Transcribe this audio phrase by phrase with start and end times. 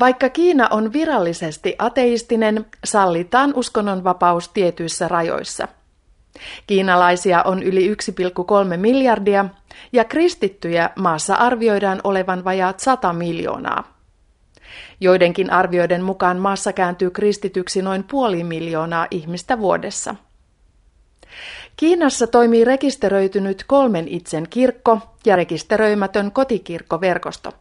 [0.00, 5.68] Vaikka Kiina on virallisesti ateistinen, sallitaan uskonnonvapaus tietyissä rajoissa.
[6.66, 9.44] Kiinalaisia on yli 1,3 miljardia
[9.92, 13.96] ja kristittyjä maassa arvioidaan olevan vajaat 100 miljoonaa.
[15.00, 20.14] Joidenkin arvioiden mukaan maassa kääntyy kristityksi noin puoli miljoonaa ihmistä vuodessa.
[21.76, 27.52] Kiinassa toimii rekisteröitynyt kolmen itsen kirkko ja rekisteröimätön kotikirkkoverkosto.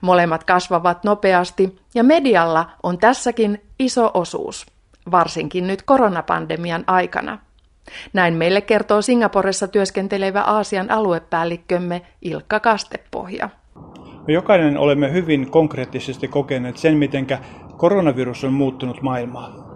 [0.00, 4.66] Molemmat kasvavat nopeasti ja medialla on tässäkin iso osuus,
[5.10, 7.38] varsinkin nyt koronapandemian aikana.
[8.12, 13.48] Näin meille kertoo Singaporessa työskentelevä Aasian aluepäällikkömme Ilkka Kastepohja.
[14.26, 17.26] Me jokainen olemme hyvin konkreettisesti kokeneet sen, miten
[17.76, 19.66] koronavirus on muuttunut maailmaa.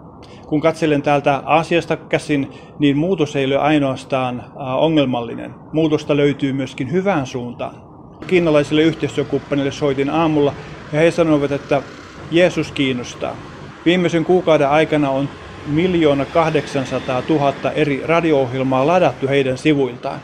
[0.47, 5.53] Kun katselen täältä Aasiasta käsin, niin muutos ei ole ainoastaan ongelmallinen.
[5.73, 7.90] Muutosta löytyy myöskin hyvään suuntaan.
[8.31, 10.53] Kiinalaisille yhteistyökumppanille soitin aamulla
[10.93, 11.83] ja he sanoivat, että
[12.31, 13.37] Jeesus kiinnostaa.
[13.85, 15.29] Viimeisen kuukauden aikana on
[15.67, 20.19] miljoona 800 000 eri radio-ohjelmaa ladattu heidän sivuiltaan.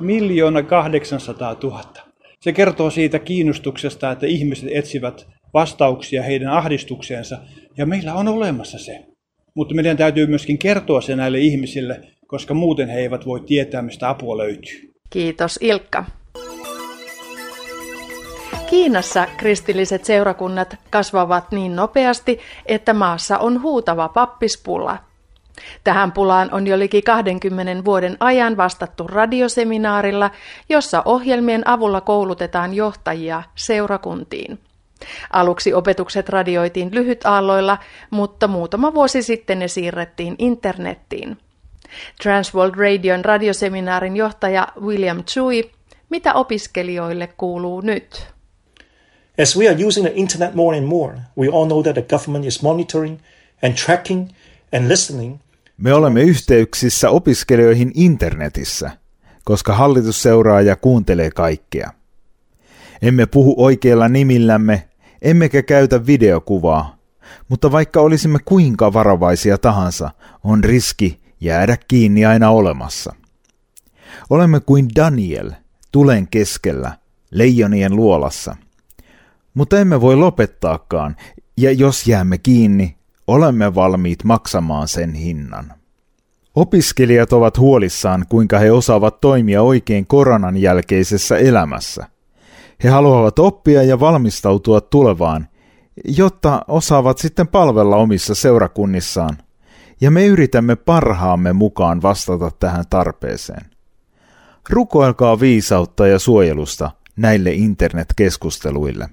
[0.00, 1.82] Miljoona 800 000.
[2.40, 7.38] Se kertoo siitä kiinnostuksesta, että ihmiset etsivät vastauksia heidän ahdistukseensa,
[7.76, 9.04] ja meillä on olemassa se.
[9.54, 14.08] Mutta meidän täytyy myöskin kertoa se näille ihmisille, koska muuten he eivät voi tietää, mistä
[14.08, 14.92] apua löytyy.
[15.10, 16.04] Kiitos Ilkka.
[18.66, 24.98] Kiinassa kristilliset seurakunnat kasvavat niin nopeasti, että maassa on huutava pappispula.
[25.84, 30.30] Tähän pulaan on jo liki 20 vuoden ajan vastattu radioseminaarilla,
[30.68, 34.58] jossa ohjelmien avulla koulutetaan johtajia seurakuntiin.
[35.32, 37.78] Aluksi opetukset radioitiin lyhytaalloilla,
[38.10, 41.38] mutta muutama vuosi sitten ne siirrettiin internettiin.
[42.22, 45.70] Transworld Radion radioseminaarin johtaja William Chui,
[46.10, 48.35] mitä opiskelijoille kuuluu nyt?
[49.42, 52.44] As we are using the internet more and more, we all know that the government
[52.44, 53.18] is monitoring
[53.62, 54.28] and tracking
[54.72, 55.38] and listening
[55.78, 58.90] me olemme yhteyksissä opiskelijoihin internetissä,
[59.44, 61.90] koska hallitus seuraa ja kuuntelee kaikkea.
[63.02, 64.88] Emme puhu oikeilla nimillämme,
[65.22, 66.96] emmekä käytä videokuvaa,
[67.48, 70.10] mutta vaikka olisimme kuinka varovaisia tahansa,
[70.44, 73.14] on riski jäädä kiinni aina olemassa.
[74.30, 75.50] Olemme kuin Daniel,
[75.92, 76.92] tulen keskellä,
[77.30, 78.56] leijonien luolassa.
[79.56, 81.16] Mutta emme voi lopettaakaan,
[81.56, 82.96] ja jos jäämme kiinni,
[83.26, 85.72] olemme valmiit maksamaan sen hinnan.
[86.54, 92.06] Opiskelijat ovat huolissaan, kuinka he osaavat toimia oikein koronan jälkeisessä elämässä.
[92.84, 95.48] He haluavat oppia ja valmistautua tulevaan,
[96.04, 99.38] jotta osaavat sitten palvella omissa seurakunnissaan.
[100.00, 103.66] Ja me yritämme parhaamme mukaan vastata tähän tarpeeseen.
[104.70, 109.08] Rukoilkaa viisautta ja suojelusta näille internetkeskusteluille.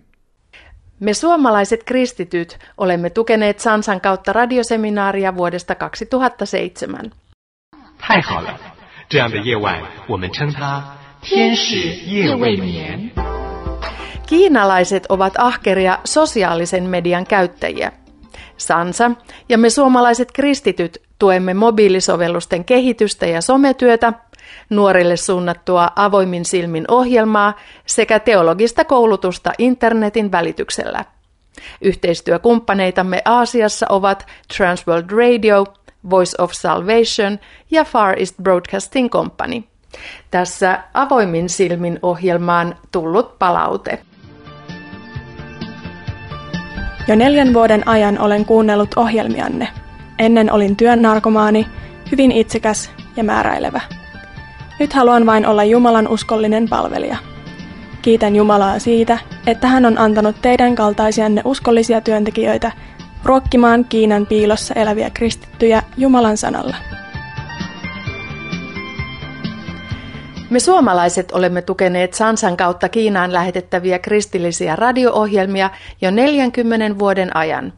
[1.03, 7.11] Me suomalaiset kristityt olemme tukeneet Sansan kautta radioseminaaria vuodesta 2007.
[7.99, 8.59] 太好了，
[9.09, 10.83] 这样的夜晚，我们称它
[11.21, 11.77] 天使
[12.07, 13.11] 夜未眠。
[14.27, 17.93] Kiinalaiset ovat ahkeria sosiaalisen median käyttäjiä.
[18.57, 19.11] Sansa
[19.49, 24.13] ja me suomalaiset kristityt tuemme mobiilisovellusten kehitystä ja sometyötä,
[24.70, 27.54] nuorille suunnattua avoimin silmin ohjelmaa
[27.86, 31.06] sekä teologista koulutusta internetin välityksellä.
[31.82, 34.28] Yhteistyökumppaneitamme Aasiassa ovat
[34.58, 35.66] Transworld Radio,
[36.10, 37.40] Voice of Salvation
[37.72, 39.64] ja Far East Broadcasting Company.
[40.32, 44.00] Tässä avoimin silmin ohjelmaan tullut palaute.
[47.08, 49.68] Jo neljän vuoden ajan olen kuunnellut ohjelmianne.
[50.20, 51.68] Ennen olin työn narkomaani,
[52.12, 53.82] hyvin itsekäs ja määräilevä.
[54.80, 57.18] Nyt haluan vain olla Jumalan uskollinen palvelija.
[58.02, 59.18] Kiitän Jumalaa siitä,
[59.48, 62.72] että hän on antanut teidän kaltaisianne uskollisia työntekijöitä
[63.24, 66.76] ruokkimaan Kiinan piilossa eläviä kristittyjä Jumalan sanalla.
[70.50, 75.70] Me suomalaiset olemme tukeneet Sansan kautta Kiinaan lähetettäviä kristillisiä radio-ohjelmia
[76.02, 77.74] jo 40 vuoden ajan.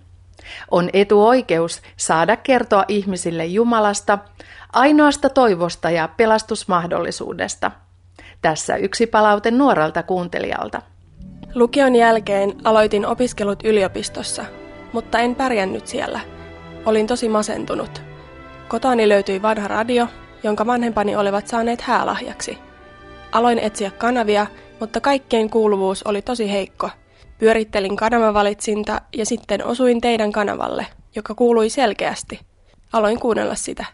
[0.71, 4.19] On etuoikeus saada kertoa ihmisille Jumalasta,
[4.73, 7.71] ainoasta toivosta ja pelastusmahdollisuudesta.
[8.41, 10.81] Tässä yksi palaute nuorelta kuuntelijalta.
[11.55, 14.45] Lukion jälkeen aloitin opiskelut yliopistossa,
[14.93, 16.19] mutta en pärjännyt siellä.
[16.85, 18.01] Olin tosi masentunut.
[18.67, 20.07] Kotani löytyi vanha radio,
[20.43, 22.57] jonka vanhempani olivat saaneet häälahjaksi.
[23.31, 24.47] Aloin etsiä kanavia,
[24.79, 26.89] mutta kaikkein kuuluvuus oli tosi heikko.
[27.37, 32.39] Pyörittelin kanavavalitsinta ja sitten osuin teidän kanavalle, joka kuului selkeästi.
[32.93, 33.85] Aloin kuunnella sitä.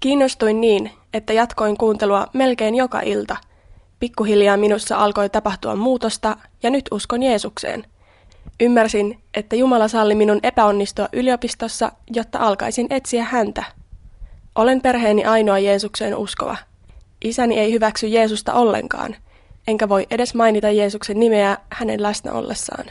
[0.00, 3.36] Kiinnostuin niin, että jatkoin kuuntelua melkein joka ilta.
[4.00, 7.84] Pikkuhiljaa minussa alkoi tapahtua muutosta ja nyt uskon Jeesukseen.
[8.60, 13.64] Ymmärsin, että Jumala salli minun epäonnistua yliopistossa, jotta alkaisin etsiä häntä.
[14.54, 16.56] Olen perheeni ainoa Jeesukseen uskova.
[17.24, 19.16] Isäni ei hyväksy Jeesusta ollenkaan,
[19.66, 22.84] enkä voi edes mainita Jeesuksen nimeä hänen läsnä ollessaan.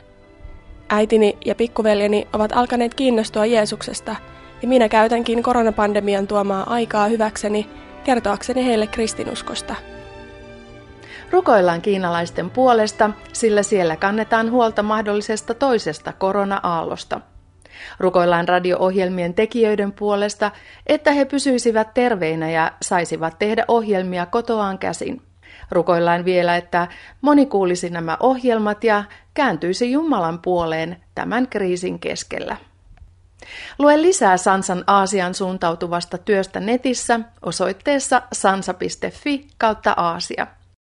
[0.90, 4.16] Äitini ja pikkuveljeni ovat alkaneet kiinnostua Jeesuksesta,
[4.62, 7.70] ja minä käytänkin koronapandemian tuomaa aikaa hyväkseni
[8.04, 9.76] kertoakseni heille kristinuskosta.
[11.32, 17.22] Rukoillaan kiinalaisten puolesta, sillä siellä kannetaan huolta mahdollisesta toisesta korona-aallosta.
[18.00, 20.52] Rukoillaan radio-ohjelmien tekijöiden puolesta,
[20.88, 25.22] että he pysyisivät terveinä ja saisivat tehdä ohjelmia kotoaan käsin.
[25.72, 26.88] Rukoillaan vielä, että
[27.22, 29.04] moni kuulisi nämä ohjelmat ja
[29.34, 32.58] kääntyisi Jumalan puoleen tämän kriisin keskellä.
[33.80, 40.48] Lue lisää Sansan Aasian suuntautuvasta työstä netissä osoitteessa sansa.fi kautta Aasia.